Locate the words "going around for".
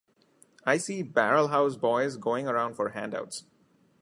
2.17-2.89